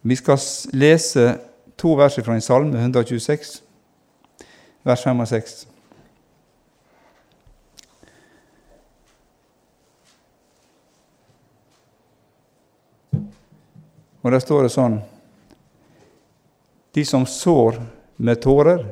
[0.00, 0.38] Vi skal
[0.72, 1.38] lese
[1.76, 3.62] to vers fra en salme, 126,
[4.86, 5.56] vers 5 og 6.
[14.22, 14.98] Og der står det sånn
[16.94, 17.78] De som sår
[18.18, 18.82] med tårer,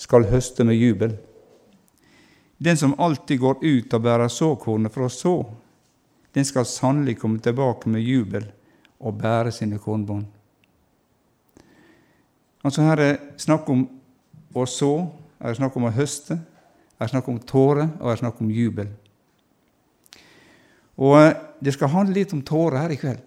[0.00, 1.12] skal høste med jubel.
[2.56, 5.34] Den som alltid går ut og bærer såkornet for å så,
[6.32, 8.46] den skal sannelig komme tilbake med jubel
[9.00, 10.26] og bære sine kornbånd.
[12.64, 13.86] Altså Her er snakk om
[14.54, 14.92] å så,
[15.40, 16.36] er snakk om å høste,
[17.00, 18.90] er snakk om tårer, og er snakk om jubel.
[21.00, 23.20] Og eh, Det skal handle litt om tårer her i kveld.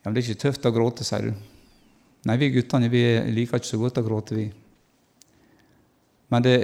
[0.00, 1.32] Ja, men Det er ikke tøft å gråte, sier du.
[2.28, 4.46] Nei, vi guttene vi liker ikke så godt å gråte, vi.
[6.32, 6.56] Men det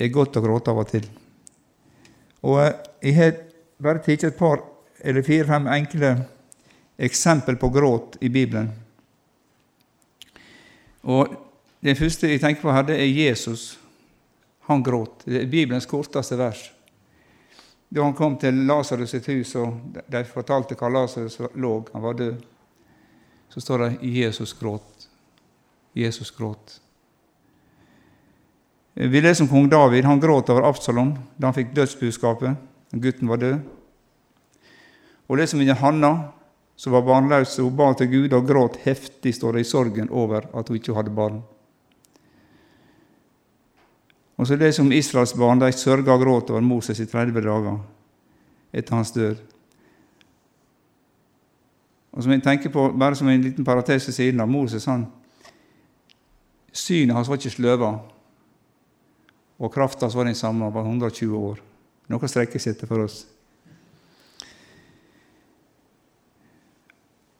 [0.00, 1.08] er godt å gråte av og til.
[2.44, 3.32] Og eh, Jeg har
[3.80, 4.69] bare tatt et par
[5.00, 6.14] eller fire-fem enkle
[7.00, 8.70] eksempel på gråt i Bibelen.
[11.02, 11.46] Og
[11.80, 13.78] Det første jeg tenker på her, det er Jesus.
[14.68, 15.22] Han gråt.
[15.24, 16.66] Det er Bibelens korteste vers.
[17.88, 22.18] Da han kom til Lasarus sitt hus, og de fortalte hva Lasarus lå, han var
[22.18, 22.42] død,
[23.48, 25.08] så står det 'Jesus gråt'.
[25.92, 26.80] Jesus gråt.
[28.94, 30.04] Vi leser om kong David.
[30.04, 32.56] Han gråt over Absalom da han fikk dødsbudskapet.
[32.92, 33.58] Gutten var død.
[35.30, 36.32] Og det som er Hanna,
[36.74, 37.56] som var barnløs.
[37.62, 40.96] Hun ba til Gud og gråt heftig, står det i sorgen over at hun ikke
[40.96, 41.38] hadde barn.
[44.40, 45.60] Og så det som Israels barn.
[45.60, 47.78] De sørga og gråt over Moses i 30 dager
[48.72, 49.36] etter hans død.
[52.10, 55.06] Og som jeg tenker på, Bare som en liten parates ved siden av Moses han,
[56.72, 57.90] Synet hans var ikke sløva,
[59.58, 61.58] og krafta var den samme, var 120 år.
[62.08, 63.26] Noe å seg etter for oss.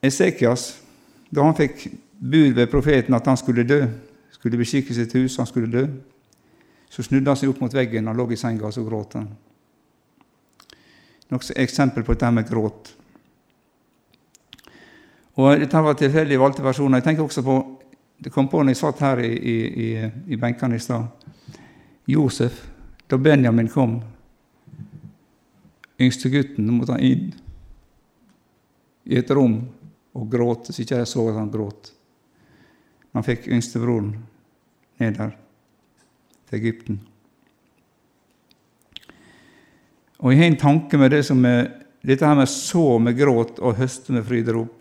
[0.03, 0.81] Esekias,
[1.31, 1.85] da han fikk
[2.21, 3.83] bud ved profeten at han skulle dø,
[4.33, 5.87] skulle beskikke sitt hus, han skulle dø,
[6.91, 9.29] så snudde han seg opp mot veggen, han lå i senga og så gråt han.
[11.31, 12.95] Noe eksempel på dette med gråt.
[15.39, 16.99] Og Dette var tilfeldig valgte personer.
[16.99, 17.61] Jeg tenker også på,
[18.25, 21.07] Det kom på når jeg satt her i, i, i benkene i stad.
[22.07, 22.67] Josef,
[23.09, 23.95] da Benjamin kom,
[26.01, 27.31] yngstegutten, måtte han inn
[29.07, 29.63] i et rom
[30.17, 31.93] og gråte, så ikke jeg så at han gråt.
[33.15, 34.13] Han fikk yngstebroren
[35.01, 35.33] ned der
[36.51, 37.01] til Egypten.
[40.21, 41.71] Og Jeg har en tanke med det som er,
[42.03, 44.77] dette her med så med gråt og høste med fryderop.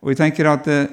[0.00, 0.90] Og jeg tenker at eh,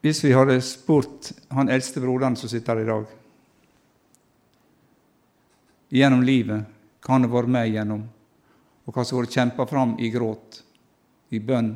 [0.00, 3.04] hvis vi hadde spurt han eldste broderen som sitter her i dag,
[5.98, 6.64] gjennom livet,
[7.04, 8.06] hva han har vært med gjennom,
[8.86, 10.62] og hva som har vært kjempa fram i gråt,
[11.30, 11.74] i bønn,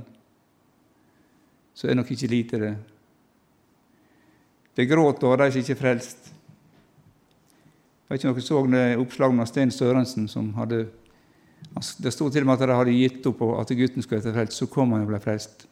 [1.74, 2.74] så er nok ikke lite, det.
[4.76, 6.32] Det gråter over de som ikke er frelst.
[8.08, 10.86] Jeg vet ikke om dere så det oppslaget med Sten Sørensen som hadde
[12.02, 14.58] det sto til og med at de hadde gitt opp at gutten skulle bli frelst.
[14.58, 15.66] Så kom han og ble frelst.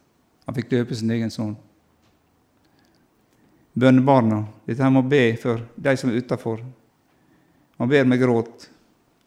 [0.47, 1.57] Han fikk døpe sin egen sønn.
[3.77, 4.43] Bønnebarna.
[4.67, 6.63] Dette her må be for de som er utafor.
[7.81, 8.69] Man ber med gråt.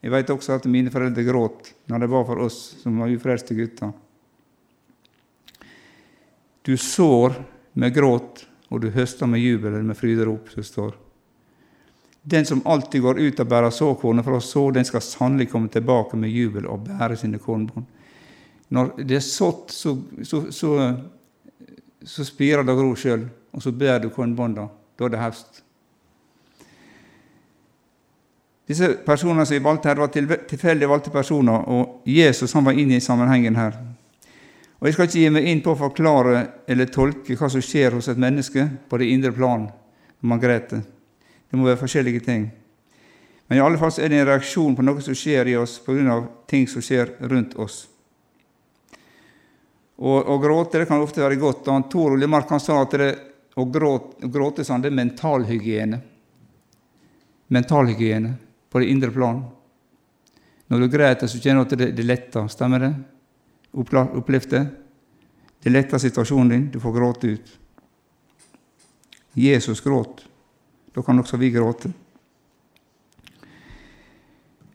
[0.04, 3.56] Jeg vet også at mine foreldre gråt når det var for oss som var ufrelste
[3.56, 3.94] gutter.
[6.64, 7.34] Du sår
[7.72, 10.94] med gråt, og du høster med jubel eller med fryderop, som står.
[12.22, 15.68] Den som alltid går ut og bærer såkornet for å så, den skal sannelig komme
[15.68, 17.84] tilbake med jubel og bære sine kornbånd.
[18.72, 19.92] Når det er sådd, så,
[20.24, 20.70] så, så,
[22.00, 24.64] så spirer det og gror sjøl, og så bærer du kornbånda.
[24.96, 25.60] Da er det høst.
[28.64, 32.96] Disse personene som vi valgte her, var tilfeldig valgte personer, og Jesus han var inne
[32.96, 33.76] i sammenhengen her.
[34.84, 37.94] Og Jeg skal ikke gi meg inn på å forklare eller tolke hva som skjer
[37.96, 40.82] hos et menneske på det indre plan når man gråter.
[41.48, 42.42] Det må være forskjellige ting.
[43.48, 46.18] Men i alle fall er det en reaksjon på noe som skjer i oss pga.
[46.46, 47.78] ting som skjer rundt oss.
[49.96, 51.68] Og, og gråte det kan ofte være godt.
[51.72, 53.10] og Tor Oljemark han sa at det,
[53.56, 56.02] å gråte, gråte sånn, det er mentalhygiene.
[57.56, 58.36] Mentalhygiene
[58.68, 59.40] på det indre plan.
[60.68, 62.52] Når du gråter, så kjenner du at det, det letter.
[62.52, 62.94] Stemmer det?
[63.74, 64.66] Opplevd det?
[65.62, 66.70] Det letter situasjonen din.
[66.70, 67.58] Du får gråte ut.
[69.34, 70.26] Jesus gråt.
[70.94, 71.92] Da kan også vi gråte.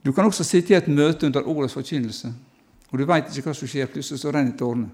[0.03, 2.31] Du kan også sitte i et møte under ordets forkynnelse,
[2.89, 3.89] og du veit ikke hva som skjer.
[3.91, 4.89] Plutselig så renner tårene.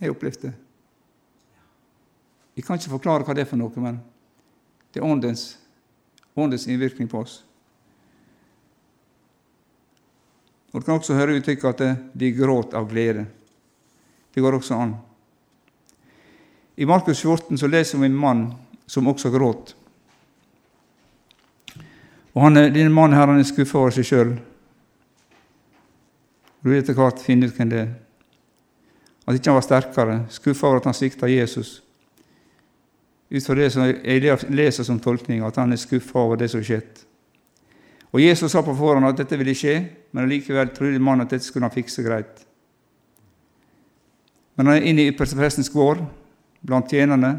[0.00, 0.52] Jeg opplevde det.
[2.56, 4.00] Jeg kan ikke forklare hva det er for noe, men
[4.92, 5.58] det er åndens,
[6.36, 7.45] åndens innvirkning på oss.
[10.76, 13.22] Og Du kan også høre uttrykket at de gråt av glede.
[14.34, 14.90] Det går også an.
[16.76, 18.42] I Markus 14 så leser vi en mann
[18.84, 19.72] som også gråt.
[22.36, 24.34] Og han, Denne mannen her han er skuffa over seg sjøl.
[26.60, 27.90] Du vil etter hvert finne ut hvem det er.
[29.24, 31.78] At ikke han var sterkere, skuffa over at han svikta Jesus.
[33.32, 36.60] Ut fra det som jeg leser som tolkning, at han er skuffa over det som
[36.60, 37.06] har skjedd.
[38.16, 39.74] Og Jesus sa på forhånd at dette ville skje,
[40.16, 42.46] men likevel trodde mannen at dette skulle han fikse greit.
[44.56, 46.00] Men han er inne i yppersteprestens gård,
[46.64, 47.34] blant tjenerne.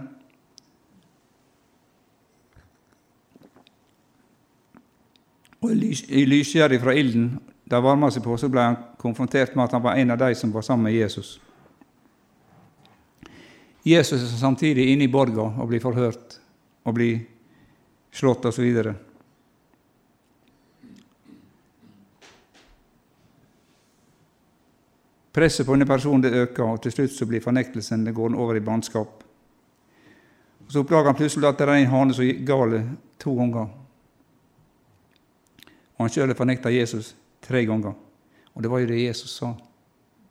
[5.66, 7.32] Og I lysgjerdet fra ilden
[7.66, 10.30] der varma seg på, så ble han konfrontert med at han var en av de
[10.38, 11.40] som var sammen med Jesus.
[13.82, 16.38] Jesus er samtidig inne i borga og blir forhørt
[16.86, 17.26] og blir
[18.14, 18.94] slått osv.
[25.38, 28.58] Presset på denne personen det øker, og til slutt så blir fornektelsen det går over
[28.58, 29.20] i bannskap.
[30.68, 32.74] Så oppdager han plutselig at det er en hane som gikk gal
[33.22, 33.68] to ganger.
[35.94, 37.12] Og han sjøl fornekta Jesus
[37.46, 37.94] tre ganger.
[38.56, 39.52] Og det var jo det Jesus sa.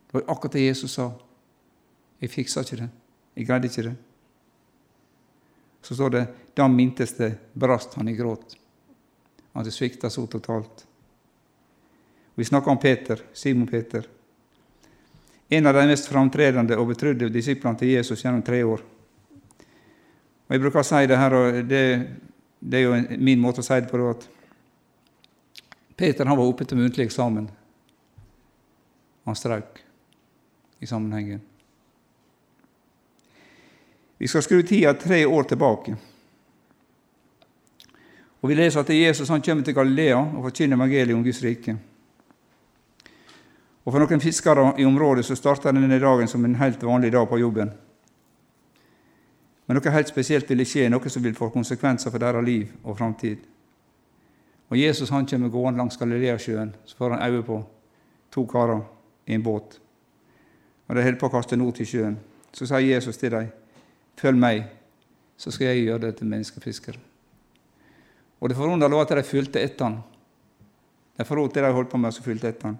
[0.09, 1.07] Det var akkurat det Jesus sa.
[2.19, 2.89] Jeg fiksa ikke det.
[3.37, 3.95] Jeg greide ikke det.
[5.87, 6.25] Så står det
[6.57, 8.59] da mintes det brast han i gråt.
[9.53, 10.83] Han hadde svikta så totalt.
[12.35, 14.16] Vi snakker om Peter, Simon Peter
[15.49, 18.81] en av de mest framtredende og betrodde disiplene til Jesus gjennom tre år.
[20.47, 21.83] Og Jeg bruker å si det her, og det,
[22.59, 24.09] det er jo min måte å si det på.
[24.09, 24.27] at
[25.97, 27.49] Peter han var oppe til muntlig eksamen.
[29.25, 29.81] Han strøk
[30.79, 31.41] i sammenhengen.
[34.17, 35.95] Vi skal skru tida tre år tilbake.
[38.41, 41.75] Og Vi leser at Jesus han kommer til Galilea og forkynner evangeliet om Guds rike.
[43.87, 47.29] Og For noen fiskere i området så starta denne dagen som en helt vanlig dag
[47.29, 47.69] på jobben.
[49.67, 52.97] Men noe helt spesielt vil skje, noe som vil få konsekvenser for deres liv og
[52.99, 53.45] framtid.
[54.67, 57.61] Og Jesus han kommer gående langs Galileasjøen, så får han øye på
[58.31, 58.81] to karer
[59.25, 59.79] i en båt.
[60.87, 62.17] Og De holder på å kaste not i sjøen.
[62.51, 63.47] Så sier Jesus til dem,
[64.17, 64.65] 'Følg meg,
[65.37, 66.99] så skal jeg gjøre det til menneskefiskere.'
[68.41, 70.03] Og Det forunderlige var at de fulgte etter han.
[71.17, 72.79] De forlot det de holdt på med, og så fulgte etter han.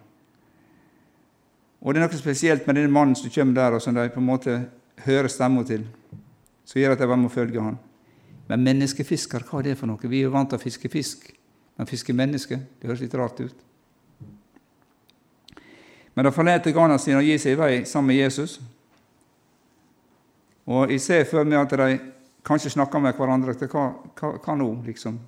[1.87, 4.19] Og det er noe spesielt med denne mannen som kommer der, og som de på
[4.19, 4.53] en måte
[5.05, 5.85] hører stemma til,
[6.67, 7.77] som gjør at de bare må følge han.
[8.49, 10.01] Men menneskefisker, hva er det for noe?
[10.03, 11.29] Vi er jo vant til å fiske fisk,
[11.79, 13.63] men fiske mennesker, det høres litt rart ut.
[16.11, 18.59] Men da forlater Ghana sine og gir seg i vei sammen med Jesus.
[20.67, 21.99] Og jeg ser for meg at de
[22.43, 25.21] kanskje snakker med hverandre hva, hva, hva nå, liksom?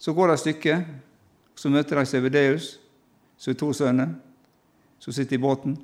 [0.00, 0.82] Så går det et stykke,
[1.52, 2.78] så møter de Sevedeus,
[3.36, 4.14] som er to sønner
[5.02, 5.74] som sitter i båten.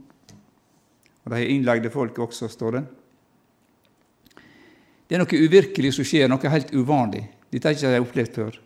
[1.24, 2.84] Og de har innleide folk også, står det.
[5.08, 7.24] Det er noe uvirkelig som skjer, noe helt uvanlig.
[7.50, 8.58] Dette har ikke jeg opplevd før.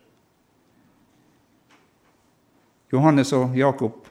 [2.93, 4.11] Johannes og Jakob,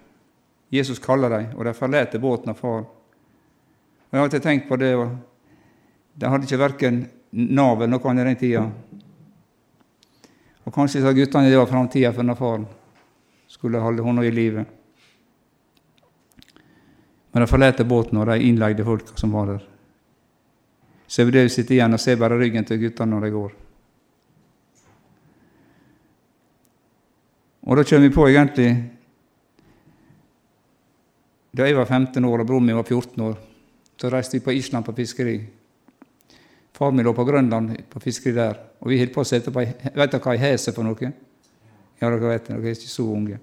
[0.73, 2.87] Jesus kaller dem, og de forlater båten av far.
[2.87, 5.11] Og Jeg har alltid tenkt på det, og
[6.17, 8.65] de hadde ikke verken Nav eller noe annet i den tida.
[10.65, 12.65] Og kanskje sa guttene det var framtida for denne faren
[13.47, 14.80] skulle holde hånda i livet.
[17.31, 19.67] Men de forlater båten og de innleide folka som var der.
[21.11, 23.53] Sebedeu sitter igjen og ser bare ryggen til guttene når de går.
[27.61, 28.71] Og da kommer vi på egentlig
[31.51, 33.33] Da jeg var 15 år og broren min var 14 år,
[33.99, 35.33] så reiste vi på Island på fiskeri.
[36.71, 39.59] Far min lå på Grønland på fiskeri der, og vi holdt på å sette på
[39.59, 41.11] Vet dere hva ei hes er for noe?
[41.99, 43.41] Ja, dere vet det, dere er ikke så unge.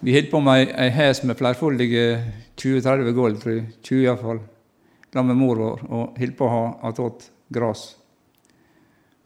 [0.00, 2.02] Vi holdt på med ei hes med flerfoldige
[2.54, 3.64] 20-30 gulv, tror jeg.
[3.82, 4.40] 20 iallfall.
[5.12, 7.82] Sammen med mor vår, og holdt på å ha attåt gress.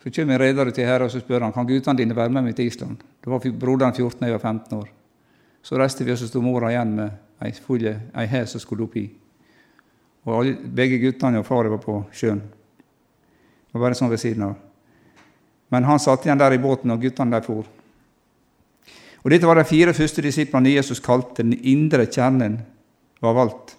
[0.03, 2.47] Så kommer rederen reder til her og så spør han, kan guttene dine være med
[2.47, 3.03] meg til Island.
[3.21, 4.89] Da var broderen 14, jeg var 15 år.
[5.63, 9.05] Så reiste vi, og så sto mora igjen med ei, fulle, hes som skulle oppi.
[10.25, 12.41] Og alle, begge guttene og far var på sjøen.
[12.41, 14.57] Det var bare sånn ved siden av.
[15.69, 17.69] Men han satt igjen der i båten, og guttene de for.
[19.23, 22.59] Og Dette var de fire første disiplene Jesus kalte den indre kjernen
[23.23, 23.77] var valgt.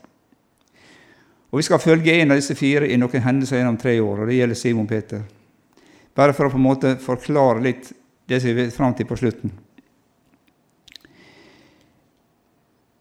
[1.51, 4.27] Og Vi skal følge en av disse fire i noen hendelser gjennom tre år, og
[4.27, 5.21] det gjelder Simon Peter.
[6.15, 7.91] Bare for å på en måte forklare litt
[8.29, 9.51] det som vi vet fram til på slutten.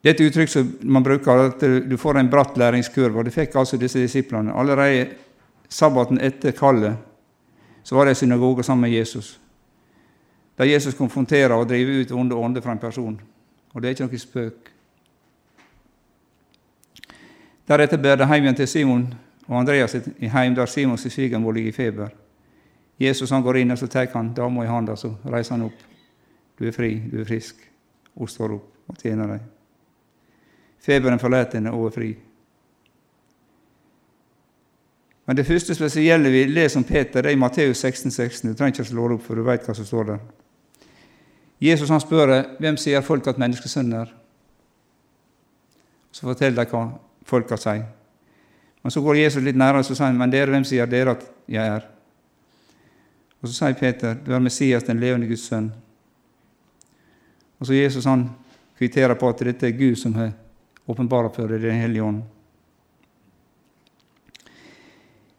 [0.02, 3.18] Det er et uttrykk som man bruker, at du får en bratt læringskurve.
[3.18, 4.52] og Det fikk altså disse disiplene.
[4.52, 5.14] Allerede
[5.68, 6.98] sabbaten etter kallet
[7.84, 9.38] så var de i synagogen sammen med Jesus.
[10.58, 13.20] Der Jesus konfronterer og driver ut onde ånder fra en person.
[13.72, 14.72] Og det er ikke noe spøk.
[17.68, 19.06] Deretter bærer de hjem igjen til Simon
[19.48, 22.08] og Andreas i heim der Simons svigermor ligger i feber.
[23.00, 25.80] Jesus han går inn, og så tar han dama i handa, så reiser han opp.
[26.58, 27.56] Du er fri, du er frisk.
[28.14, 29.40] Hun står opp og tjener deg.
[30.82, 32.10] Feberen forlater henne og er fri.
[35.26, 38.50] Men det første spesielle vi leser om Peter, det er i Matteus 16, 16.
[38.50, 40.24] Du trenger ikke å slå det opp, for du vet hva som står der.
[41.62, 44.12] Jesus han spør hvem sier folk at menneskesønnen er.
[46.12, 46.86] Så forteller de hva
[47.28, 47.84] folka sier.
[48.82, 51.74] Men så går Jesus litt nærmere og sier men dere, hvem sier dere at jeg
[51.76, 51.86] er?
[53.42, 55.72] Og Så sier Peter, du er Messias, den levende Guds sønn.
[57.58, 58.28] Og så Jesus han
[58.78, 60.32] kvitterer på at dette er Gud som har
[60.86, 62.22] åpenbart for deg Den hellige ånd.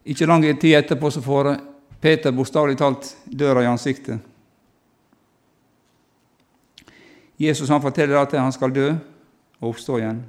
[0.05, 1.55] Ikke lang tid etterpå så får
[1.99, 4.19] Peter bokstavelig talt døra i ansiktet.
[7.37, 8.89] Jesus han forteller at han skal dø
[9.59, 10.23] og oppstå igjen.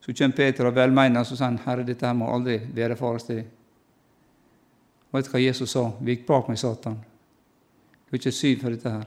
[0.00, 3.24] Så kommer Peter og velmener og sier han, 'Herre, dette her må aldri være fares
[3.24, 3.44] til.'
[5.12, 5.90] Vet du hva Jesus sa?
[6.00, 6.98] 'Vik bak meg, Satan'.
[8.06, 9.06] Du er ikke syv for dette her.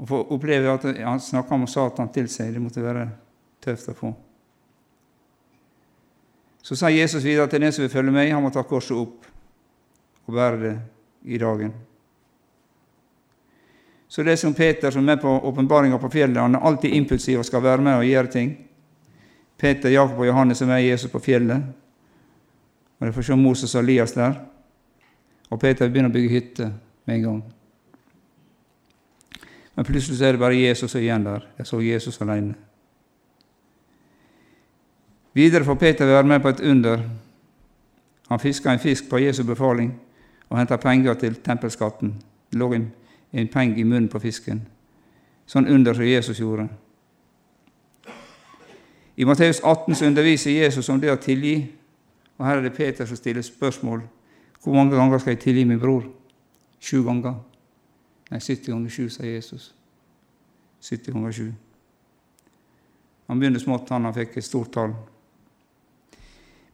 [0.00, 3.08] Å få oppleve at han snakker om Satan til seg, det måtte være
[3.60, 4.14] tøft å få.
[6.62, 9.26] Så sier Jesus videre til den som vil følge meg, han må ta korset opp
[10.26, 10.74] og bære det
[11.24, 11.72] i dagen.
[14.10, 16.42] Så det er som Peter som er med på åpenbaringa på fjellet.
[16.42, 18.48] Han er alltid impulsiv og skal være med og gjøre ting.
[19.60, 21.62] Peter, Jakob og Johannes er med Jesus på fjellet.
[22.98, 24.34] Og De får se Moses og Elias der.
[25.50, 26.72] Og Peter begynner å bygge hytte
[27.06, 27.38] med en gang.
[29.76, 31.46] Men plutselig så er det bare Jesus igjen der.
[31.58, 32.54] Jeg så Jesus alene.
[35.32, 37.04] Videre får Peter være med på et under.
[38.28, 39.94] Han fisker en fisk på Jesu befaling
[40.48, 42.16] og henter penger til tempelskatten.
[42.50, 42.90] Det lå en,
[43.32, 44.62] en penge i munnen på fisken.
[45.46, 46.68] Sånn under som Jesus gjorde.
[49.16, 51.56] I Matteus 18 så underviser Jesus om det å tilgi,
[52.38, 54.00] og her er det Peter som stiller spørsmål.
[54.62, 56.06] Hvor mange ganger skal jeg tilgi min bror?
[56.80, 57.36] Sju ganger?
[58.30, 59.72] Nei, 70 ganger sju, sier Jesus.
[60.80, 61.48] 70 ganger sju.
[63.28, 64.94] Han begynner smått, han, han fikk et stort tall.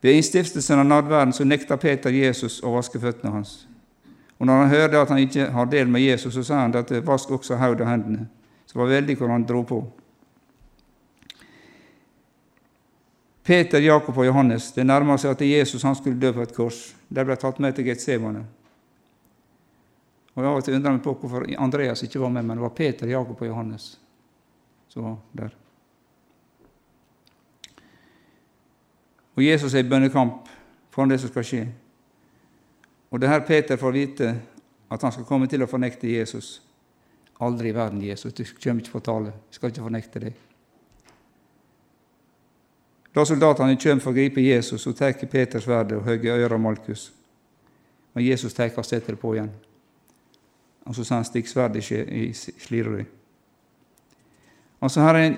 [0.00, 3.64] Ved innstiftelsen av nadverden så nekta Peter Jesus å vaske føttene hans.
[4.38, 6.92] Og når han hørte at han ikke har del med Jesus, så sa han at
[7.06, 8.28] vask også hodet og hendene.
[8.66, 9.80] Så det var veldig hvor han dro på.
[13.46, 16.80] Peter, Jakob og Johannes det nærma seg at Jesus han skulle dø på et kors.
[17.08, 18.42] De ble tatt med til Getsemane.
[20.34, 22.66] Og Jeg av og til undrer meg på hvorfor Andreas ikke var med, men det
[22.66, 23.94] var Peter, Jakob og Johannes
[24.96, 25.50] som var der.
[29.36, 30.48] Og Jesus er i bønnekamp
[30.90, 31.64] for det som skal skje.
[33.10, 34.40] Og det her Peter får vite
[34.90, 36.62] at han skal komme til å fornekte Jesus.
[37.40, 38.32] Aldri i verden, Jesus.
[38.32, 39.32] Du kommer ikke på tale.
[39.48, 40.42] Jeg skal ikke fornekte deg.
[43.14, 46.60] Da soldatene kommer for å gripe Jesus, så tar Peter sverdet og hogger øret av
[46.60, 47.12] Malkus.
[48.14, 49.50] Men Jesus tar og setter det på igjen.
[50.86, 53.06] Og så sier han 'stikk sverdet i slira di'.
[54.80, 55.36] Altså her er en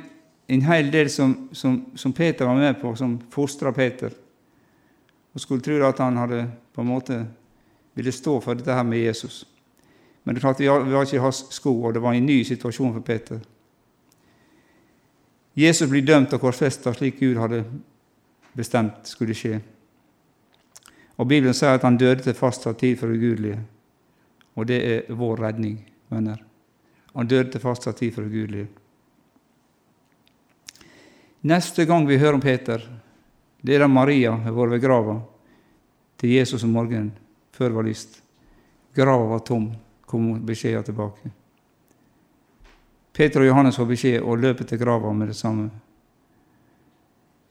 [0.49, 4.13] en hel del som, som, som, Peter var med på, som fostra Peter.
[5.33, 7.19] Og skulle tro at han hadde på en måte
[7.99, 9.43] ville stå for dette her med Jesus.
[10.23, 12.93] Men det klart vi var ikke i hans sko, og det var en ny situasjon
[12.95, 13.41] for Peter.
[15.59, 17.65] Jesus blir dømt og korsfesta slik Gud hadde
[18.55, 19.59] bestemt skulle skje.
[21.19, 23.59] Og Bibelen sier at han døde til fastsatt tid for ugudelige.
[24.55, 25.81] Og det er vår redning,
[26.13, 26.39] venner.
[27.17, 28.69] Han døde til fastsatt tid for ugudelige.
[31.51, 32.85] Neste gang vi hører om Peter,
[33.63, 35.17] det er da Maria har vært ved grava
[36.19, 37.11] til Jesus om morgenen
[37.59, 38.23] før det var lyst.
[38.95, 39.73] Grava var tom,
[40.07, 41.31] kom beskjeden tilbake.
[43.19, 45.71] Peter og Johannes får beskjed og løper til grava med det samme.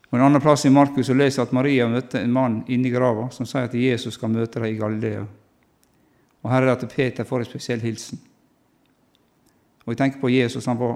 [0.08, 3.46] Og En annen plass i Markus leser at Maria møtte en mann inni grava som
[3.46, 5.26] sier at Jesus skal møte dem i Galilea.
[6.44, 8.22] Og Her er det at Peter får en spesiell hilsen.
[9.84, 10.66] Og Jeg tenker på Jesus.
[10.66, 10.96] Han var,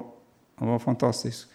[0.60, 1.50] han var fantastisk.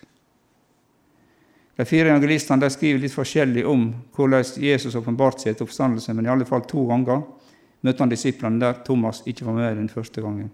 [1.76, 6.30] De fire evangelistene skriver litt forskjellig om hvordan Jesus åpenbarte seg etter oppstandelse, men i
[6.32, 7.24] alle fall to ganger
[7.86, 10.50] møtte han disiplene der Thomas ikke var med den første gangen.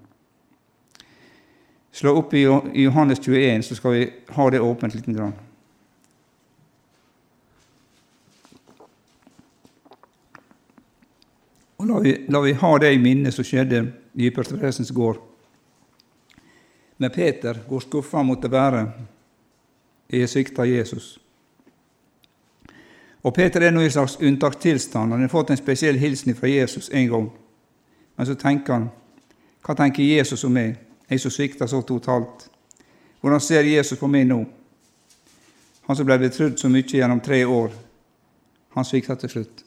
[1.93, 2.45] Slå opp i
[2.85, 4.05] Johannes 21, så skal vi
[4.37, 5.35] ha det åpent lite grann.
[11.83, 13.83] Og la vi, la vi ha det i minnet som skjedde
[14.15, 15.19] i Yppertresens gård.
[17.03, 18.85] Men Peter, går skuffa mot måtte være
[20.09, 21.17] i sikta Jesus.
[23.23, 25.13] Og Peter er nå i en slags unntakstilstand.
[25.13, 27.29] Han har fått en spesiell hilsen fra Jesus en gang.
[28.17, 28.91] Men så tenker han
[29.63, 30.75] Hva tenker Jesus om meg,
[31.07, 32.49] jeg som svikta så totalt?
[33.21, 34.41] Hvordan ser Jesus på meg nå?
[35.87, 37.71] Han som ble betrodd så mye gjennom tre år,
[38.75, 39.63] han svikta til slutt.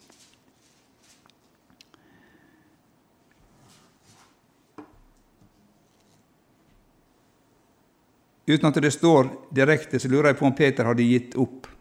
[8.46, 11.72] Uten at det står direkte, så lurer jeg på om Peter hadde gitt opp.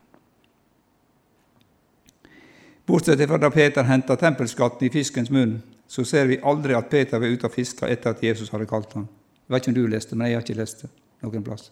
[2.87, 7.21] Bortsett fra da Peter henta tempelskatten i fiskens munn, så ser vi aldri at Peter
[7.21, 9.07] var ute og fiska etter at Jesus hadde kalt ham.
[9.45, 10.91] Jeg vet ikke om du leste, men jeg har ikke lest det
[11.25, 11.71] noen plass.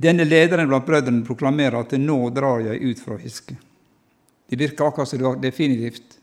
[0.00, 3.56] Denne lederen blant brødrene proklamerer at 'nå drar jeg ut fra å fiske'.
[4.48, 6.18] Det virker akkurat som det var definitivt.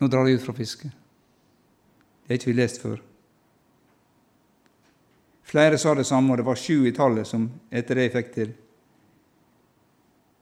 [0.00, 0.88] Nå drar jeg ut fra å fiske.
[0.88, 3.00] Det har ikke vi lest før.
[5.42, 8.34] Flere sa det samme, og det var sju i tallet som etter det jeg fikk
[8.34, 8.52] til,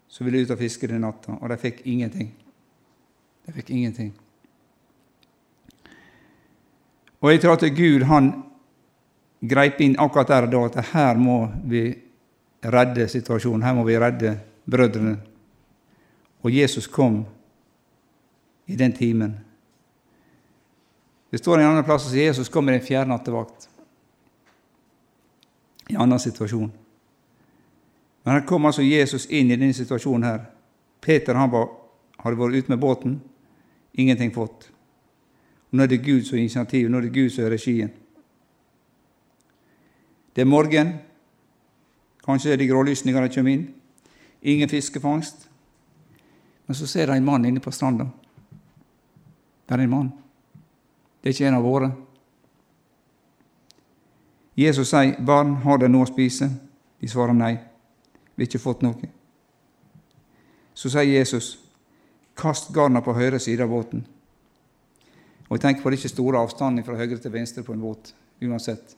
[0.08, 2.30] så ville ut og fiske den natta, og de fikk ingenting.
[3.46, 4.12] De fikk ingenting.
[7.20, 8.30] Og jeg tror at Gud han
[9.48, 11.90] greip inn akkurat der og da at her må vi
[12.64, 14.38] redde situasjonen, her må vi redde
[14.70, 15.16] brødrene.
[16.42, 17.24] Og Jesus kom
[18.66, 19.36] i den timen.
[21.30, 23.68] Det står en annen plass at Jesus kom i den fjerde nattevakt.
[25.88, 26.70] I en annen situasjon.
[28.28, 30.42] Men her kom altså Jesus inn i denne situasjonen her.
[31.00, 31.70] Peter han var,
[32.20, 33.12] hadde vært ute med båten,
[33.96, 34.66] ingenting fått.
[35.72, 37.88] Nå er det Gud som er initiativ, nå er det Gud som er regien.
[40.36, 40.90] Det er morgen,
[42.26, 43.64] kanskje er det grålysninger kommer inn.
[44.42, 45.48] Ingen fiskefangst.
[46.66, 48.10] Men så ser de en mann inne på stranda.
[49.64, 50.12] Det er en mann.
[51.22, 51.90] Det er ikke en av våre.
[54.54, 56.50] Jesus sier, 'Barn, har dere noe å spise?'
[57.00, 57.58] De svarer nei.
[58.38, 59.08] Vi har ikke fått noe.
[60.74, 61.58] Så sier Jesus,
[62.36, 64.06] 'Kast garna på høyre side av båten.'
[65.50, 68.14] Og jeg tenker på det ikke store avstanden fra høyre til venstre på en båt,
[68.42, 68.96] uansett.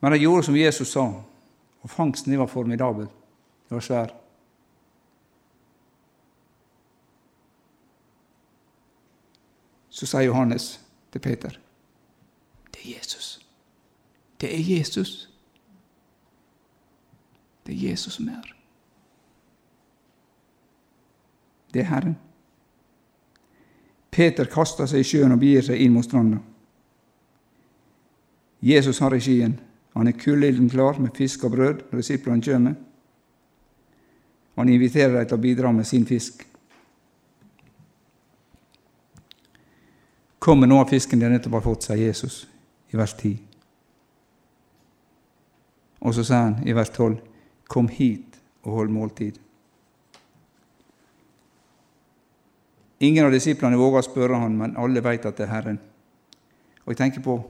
[0.00, 1.00] Men de gjorde som Jesus sa,
[1.82, 3.06] og fangsten var formidabel.
[3.68, 4.14] Det var svær.
[9.90, 11.58] Så sier Johannes til Peter
[12.70, 13.40] det er Jesus.
[14.40, 15.30] Det er Jesus.
[17.66, 18.54] Det er Jesus som er.
[21.74, 22.16] Det er Herren.
[24.10, 26.38] Peter kaster seg i sjøen og begir seg inn mot stranda.
[28.64, 29.58] Jesus har regien.
[29.96, 32.74] Han er kullilden klar med fisk og brød når disiplene kommer.
[34.56, 36.46] Han inviterer dem til å bidra med sin fisk.
[40.38, 42.46] Kom med noe av fisken de nettopp har fått, sier Jesus
[42.92, 43.36] i vers 10.
[46.06, 47.16] Og så sier han i vers 12.:
[47.68, 49.38] Kom hit og hold måltid.
[52.98, 55.78] Ingen av disiplene våger å spørre han, men alle vet at det er Herren.
[56.84, 57.42] Og jeg tenker på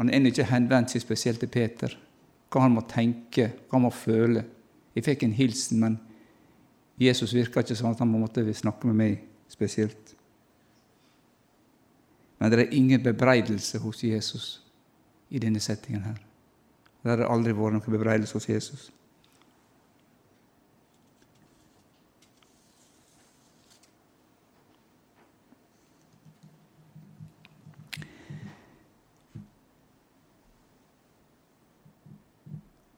[0.00, 1.92] Han har ennå ikke henvendt seg spesielt til Peter.
[2.48, 4.46] Hva han må tenke, hva han må føle.
[4.96, 5.98] Jeg fikk en hilsen, men
[6.96, 9.18] Jesus virka ikke sånn at han måtte snakke med meg
[9.52, 10.14] spesielt.
[12.40, 14.46] Men det er ingen bebreidelse hos Jesus
[15.28, 16.16] i denne settingen her.
[17.02, 18.88] Det har aldri vært noen bebreidelse hos Jesus.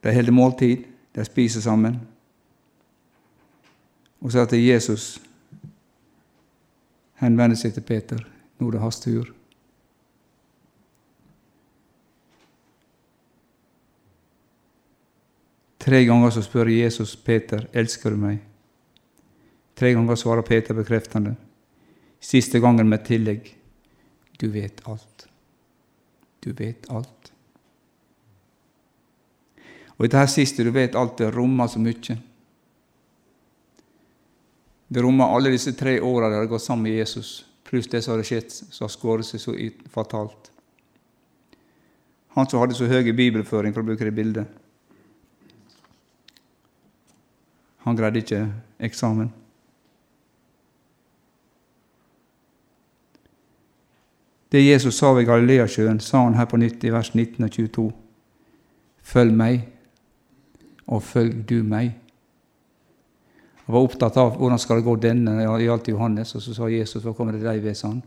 [0.03, 0.85] De holder måltid,
[1.15, 2.01] de spiser sammen.
[4.21, 5.21] Og så at Jesus
[7.23, 8.21] henvender seg til Peter.
[8.59, 9.31] Nå er det hans tur.
[15.83, 18.38] Tre ganger så spør Jesus Peter elsker du meg.
[19.75, 21.35] Tre ganger svarer Peter bekreftende.
[22.23, 23.51] Siste gangen med tillegg
[24.38, 25.27] du vet alt.
[26.41, 27.32] Du vet alt.
[30.03, 32.17] Og i det her siste, du vet alt, det rommer så mye.
[34.91, 38.17] Det rommer alle disse tre åra de har gått sammen med Jesus, pluss det som
[38.17, 39.55] hadde skjedd, som har skåret seg så
[39.95, 40.51] fatalt.
[42.35, 44.59] Han som hadde så høy bibelføring, for å bruke det bildet.
[47.87, 48.41] Han greide ikke
[48.83, 49.31] eksamen.
[54.51, 57.87] Det Jesus sa ved Galileasjøen, sa han her på nytt i vers 19 og 22.
[59.15, 59.62] Følg meg,
[60.87, 61.92] og følg du meg.
[63.62, 66.71] Jeg var opptatt av hvordan skal det gå denne, i alt Johannes, og så sa
[66.71, 68.03] Jesus, hva kommer det deg ved, sa han.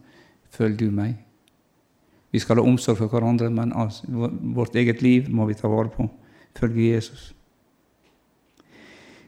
[0.51, 1.15] Følg du meg.
[2.35, 3.71] Vi skal ha omsorg for hverandre, men
[4.55, 6.09] vårt eget liv må vi ta vare på.
[6.55, 7.29] Følge Jesus.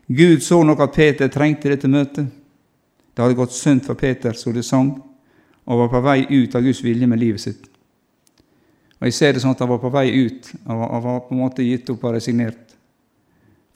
[0.07, 2.27] Gud så nok at Peter trengte dette møtet.
[3.15, 4.91] Det hadde gått sunt for Peter, så det sang,
[5.65, 7.65] og var på vei ut av Guds vilje med livet sitt.
[8.99, 10.51] Og Jeg ser det sånn at han var på vei ut.
[10.65, 12.66] Han var på en måte gitt opp og resignert.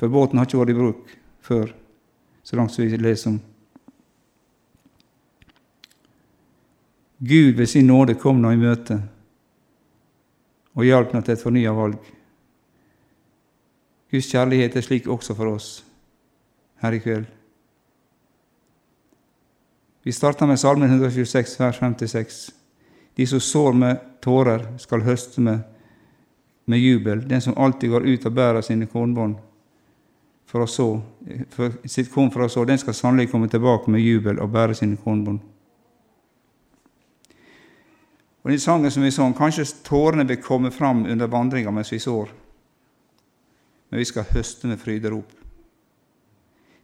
[0.02, 1.10] For båten har ikke vært i bruk
[1.46, 1.68] før,
[2.42, 3.36] så langt som vi leser om.
[7.22, 8.98] Gud ved sin nåde kom nå i møte
[10.74, 12.00] og hjalp nå til et fornya valg.
[14.10, 15.70] Guds kjærlighet er slik også for oss
[16.82, 17.30] her i kveld.
[20.02, 22.42] Vi starter med Salmen 126, vers 56.
[23.22, 25.62] De som sår med tårer, skal høste med,
[26.66, 27.22] med jubel.
[27.30, 29.38] Den som alltid går ut og bærer sine kornbånd
[30.52, 30.88] for å så,
[31.54, 34.76] for sitt korn for å så, den skal sannelig komme tilbake med jubel og bære
[34.76, 35.40] sine kornbånd.
[38.42, 42.02] Og den sangen som vi sang, Kanskje tårene vil komme fram under vandringa mens vi
[42.04, 42.34] sår,
[43.92, 45.38] men vi skal høste med fryderop.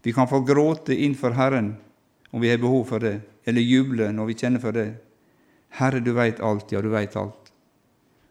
[0.05, 1.73] Vi kan få gråte innfor Herren
[2.31, 4.87] om vi har behov for det, eller juble når vi kjenner for det.
[5.75, 7.51] Herre, du veit alt, ja, du veit alt.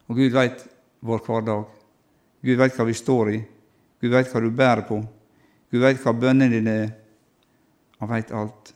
[0.09, 0.64] Og Gud veit
[1.05, 1.66] vår hverdag.
[2.46, 3.42] Gud veit hva vi står i.
[4.01, 5.03] Gud veit hva du bærer på.
[5.71, 6.91] Gud veit hva bønnene dine er.
[8.01, 8.73] Han veit alt.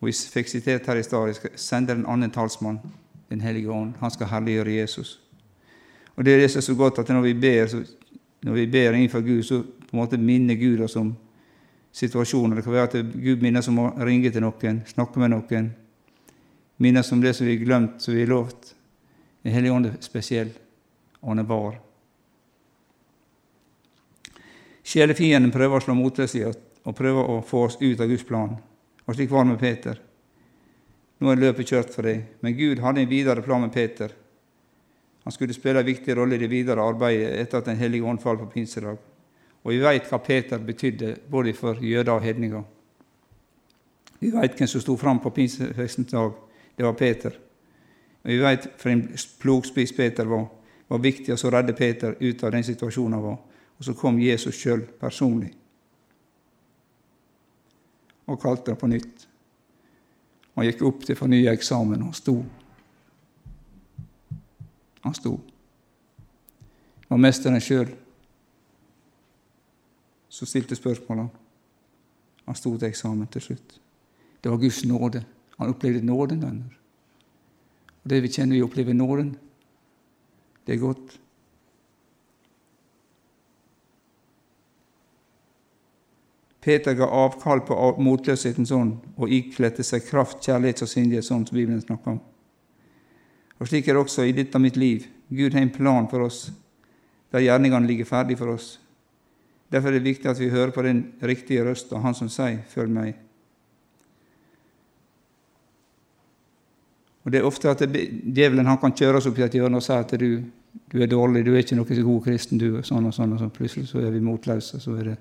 [0.00, 2.80] Og Vi fikk sitert her i stad jeg skal sende en annen talsmann,
[3.30, 3.94] Den hellige ånd.
[4.00, 5.20] Han skal herliggjøre Jesus.
[6.16, 7.84] Og Det er det som er så godt at når vi ber, så,
[8.42, 11.16] når vi ber innenfor Gud, så på en måte minner Gud oss om
[11.92, 12.56] situasjoner.
[12.56, 15.70] Det kan være at Gud minner oss om å ringe til noen, snakke med noen.
[16.78, 18.74] Minner oss om det som vi har glemt, som vi har lovt.
[19.42, 20.50] Den hellige ånd er spesiell,
[21.22, 21.89] og han er var.
[24.84, 28.56] Sjelefienden prøver å slå i oss og prøver å få oss ut av Guds plan.
[29.06, 30.00] Og slik var det med Peter.
[31.20, 32.22] Nå er løpet kjørt for deg.
[32.40, 34.12] Men Gud hadde en videre plan med Peter.
[35.24, 38.22] Han skulle spille en viktig rolle i det videre arbeidet etter at Den hellige ånd
[38.22, 38.96] falt på pinsedag.
[39.62, 42.62] Og vi veit hva Peter betydde både for jøder og hedninger.
[44.20, 46.32] Vi veit hvem som sto fram på pinsefestens dag.
[46.76, 47.36] Det var Peter.
[48.24, 49.04] Og vi veit for en
[49.40, 50.48] plogspiss Peter var.
[50.80, 53.38] Det var viktig å redde Peter ut av den situasjonen han var.
[53.80, 55.54] Og så kom Jesus sjøl personlig
[58.30, 59.24] og kalte det på nytt.
[60.54, 62.36] Han gikk opp til fornya eksamen og sto.
[65.02, 65.32] Han sto.
[67.00, 67.88] Det var mesteren sjøl
[70.30, 71.26] som stilte spørsmåla.
[72.46, 73.80] Han sto til eksamen til slutt.
[74.44, 75.24] Det var Guds nåde.
[75.56, 76.76] Han opplevde nåden, venner.
[78.04, 79.34] Og det vi kjenner vi opplever nåden,
[80.66, 81.19] det er godt.
[86.60, 91.80] Peter ga avkall på motløshetens ånd og ikledte seg kraft, kjærlighet og syndighetsånd som Bibelen
[91.80, 92.20] snakker om.
[93.60, 95.06] Og Slik er det også i ditt og mitt liv.
[95.28, 96.50] Gud har en plan for oss,
[97.32, 98.78] der gjerningene ligger ferdig for oss.
[99.72, 102.90] Derfor er det viktig at vi hører på den riktige røsta, Han som sier 'følg
[102.90, 103.14] meg'.
[107.24, 107.78] Og Det er ofte at
[108.34, 110.42] djevelen han kan kjøre oss opp i et hjørne og si at du,
[110.92, 113.32] du er dårlig, du er ikke noe så god kristen, du, og sånn og sånn,
[113.32, 114.80] og så plutselig så er vi motløse.
[114.80, 115.16] så er det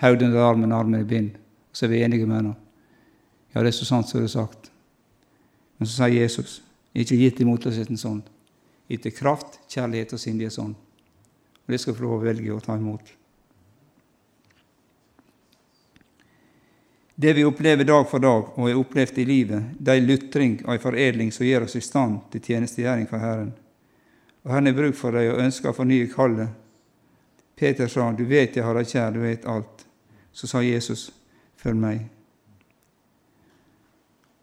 [0.00, 1.34] hodet under armen, armen i bind.
[1.70, 2.54] Og så er vi enige med henne.
[3.54, 4.70] Ja, det er så sant som det er sagt.
[5.78, 6.60] Men så sier Jesus,
[6.94, 8.22] ikke gitt i motløshetens ånd,
[8.90, 10.74] gitt i kraft, kjærlighet og sindighets ånd.
[11.64, 13.12] Og det skal vi få lov å velge å ta imot.
[17.14, 20.56] Det vi opplever dag for dag og har opplevd i livet, det er en lytring
[20.64, 23.52] og en foredling som gjør oss i stand til tjenestegjøring for Herren.
[24.42, 26.50] Og Herren har bruk for deg og ønsker å fornye kallet.
[27.54, 29.83] Peter sa, 'Du vet jeg har deg kjær, du vet alt'
[30.34, 31.10] så sa Jesus,
[31.56, 32.08] 'Følg meg'.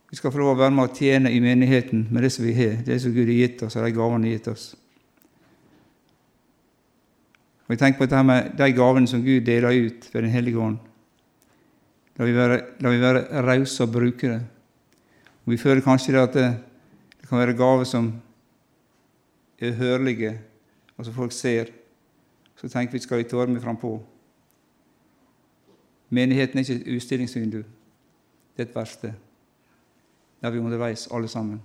[0.10, 2.54] Vi skal få lov å være med å tjene i menigheten med det som vi
[2.54, 4.76] har, det som Gud har gitt oss, og de gavene har gitt oss.
[7.64, 10.60] Og jeg tenker på dette med de gavene som Gud deler ut ved Den hellige
[10.60, 10.78] ånd.
[12.18, 14.42] La vi være, la vi være rause og bruke det.
[15.46, 16.58] Og Vi føler kanskje det at det,
[17.22, 18.22] det kan være gaver som
[19.60, 20.42] er hørlige,
[20.98, 21.66] og som folk ser.
[22.56, 24.02] Så tenker vi skal vi tåre meg frampå.
[26.12, 27.62] Menigheten er ikke et utstillingsvindu.
[28.56, 29.13] Det er et verksted
[30.41, 31.62] der vi er underveis, alle sammen.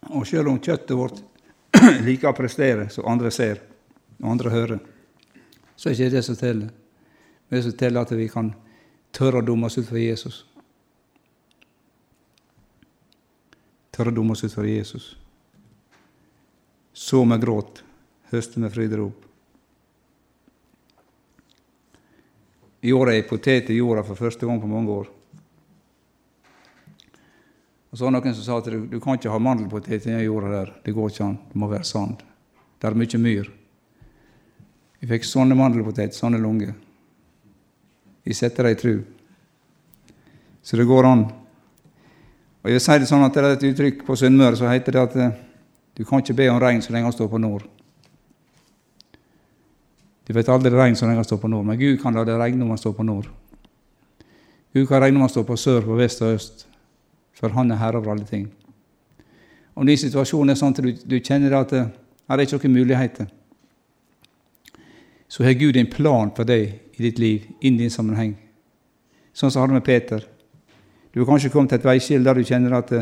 [0.00, 1.22] Og selv om kjøttet vårt
[2.06, 3.62] liker å prestere som andre ser
[4.20, 4.82] og andre hører,
[5.76, 6.74] så er det ikke det som teller.
[7.50, 8.50] Det som teller, at vi kan
[9.14, 10.42] tørre å dumme oss ut for Jesus.
[13.94, 15.12] Tørre å dumme oss ut for Jesus.
[16.92, 17.84] Så med gråt
[18.34, 19.30] høste med fryderop.
[22.84, 25.06] I år er jeg potet i jorda for første gang på mange år.
[27.90, 30.24] Og så var noen som sa at du, du kan ikke ha mandelpotet i den
[30.24, 30.72] jorda der.
[30.84, 31.36] Det går ikke an.
[31.52, 32.24] Det må være sand.
[32.76, 33.52] Det er mye myr.
[34.98, 36.74] Vi fikk sånne mandelpotet, sånne lunger.
[38.24, 38.94] Vi setter det i tru.
[40.64, 41.24] Så det går an.
[42.64, 44.96] Og jeg vil si Det sånn at det er et uttrykk på Sunnmøre så heter
[44.96, 45.34] det at eh,
[45.94, 47.66] du kan ikke be om regn så lenge han står på nord.
[50.24, 52.36] Du vet aldri regn så lenge han står på nord, men Gud kan la det
[52.40, 53.28] regne om han står på nord.
[54.74, 56.66] Gud kan regne om han står på sør, på vest og øst,
[57.36, 58.48] for han er herre over alle ting.
[59.74, 62.78] Om din situasjon er sånn at du, du kjenner at det her er ikke noen
[62.80, 63.28] muligheter,
[65.28, 68.36] så har Gud en plan for deg i ditt liv, inn i din sammenheng.
[69.34, 70.24] Sånn som han hadde med Peter.
[71.12, 72.94] Du har kanskje kommet til et veiskille der du kjenner at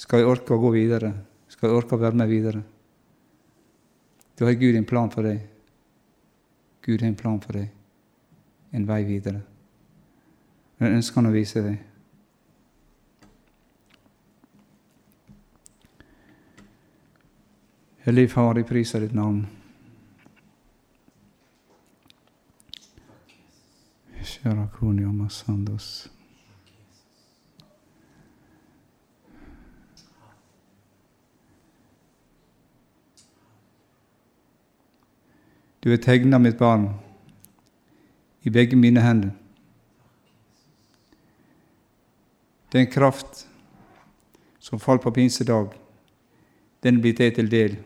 [0.00, 1.10] Skal jeg orke å gå videre?
[1.52, 2.62] Skal jeg orke å være med videre?
[4.40, 5.40] Da har Gud en plan for deg.
[6.80, 7.66] Gud har en plan for deg.
[8.72, 9.42] En vei videre.
[10.80, 11.82] Den ønsker han å vise deg.
[18.06, 19.42] Hellige Far, jeg priser ditt navn.
[24.24, 26.08] Sharakuni Amasandos.
[35.80, 36.90] Du er tegna mitt barn
[38.44, 39.30] i begge mine hender.
[42.70, 43.46] Den kraft
[44.58, 45.72] som falt på pinsedag,
[46.84, 47.78] den blir deg til del.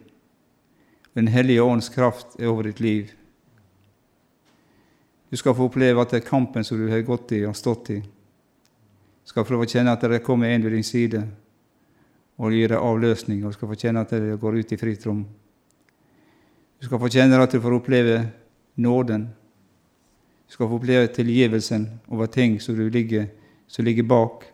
[1.15, 3.15] Den hellige ånds kraft er over ditt liv.
[5.31, 7.91] Du skal få oppleve at det er kampen som du har gått i og stått
[7.95, 8.03] i,
[9.25, 11.23] du skal få kjenne at det kommer en ved din side
[12.37, 15.23] og gir deg avløsning, og skal få kjenne at det går ut i fritt rom.
[16.85, 18.17] Du skal få kjenne at du får oppleve
[18.77, 19.23] nåden.
[20.45, 23.31] Du skal få oppleve tilgivelsen over ting som, ligger,
[23.67, 24.45] som ligger bak,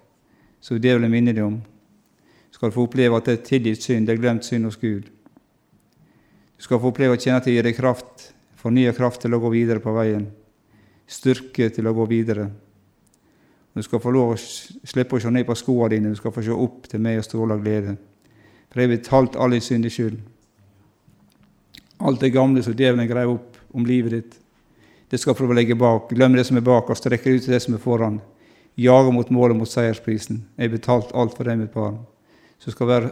[0.62, 1.56] som djevelen minner deg om.
[1.58, 5.10] Du skal få oppleve at det er tilgitt synd, det er glemt synd hos Gud.
[5.10, 8.30] Du skal få oppleve å kjenne at det gir deg kraft,
[8.62, 10.30] fornya kraft til å gå videre på veien.
[11.10, 12.46] Styrke til å gå videre.
[13.74, 16.46] Du skal få lov å slippe å se ned på skoene dine, du skal få
[16.46, 17.98] se opp til meg og stråle av glede.
[18.70, 20.22] For jeg har betalt alle synders skyld.
[22.00, 24.36] Alt det gamle som djevelen greier opp om livet ditt,
[25.10, 26.08] det skal prøve å legge bak.
[26.14, 28.20] Glem det som er bak, og strekke ut til det som er foran.
[28.78, 30.44] Jage mot målet, mot seiersprisen.
[30.56, 31.98] Jeg har betalt alt for deg, mitt barn.
[32.62, 33.10] Så skal være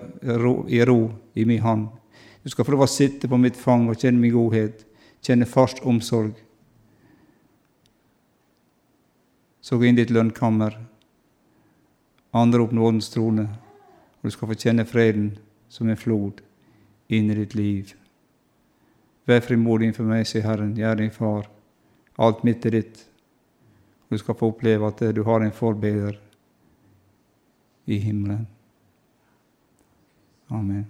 [0.71, 1.01] i ro
[1.35, 1.89] i min hånd.
[2.45, 4.87] Du skal lov å sitte på mitt fang og kjenne min godhet,
[5.25, 6.37] kjenne fast omsorg.
[9.61, 10.79] Så gå inn i ditt lønnkammer,
[12.33, 13.49] andre opp nådens trone,
[14.23, 15.33] og du skal få kjenne freden
[15.69, 16.41] som en flod
[17.13, 17.93] inn i ditt liv.
[19.29, 21.49] Vær frimodig innenfor meg, sier Herren, gjør din far.
[22.19, 23.03] Alt mitt er ditt.
[24.09, 26.17] Du skal få oppleve at du har en forbeder
[27.87, 28.47] i himmelen.
[30.49, 30.87] Amen.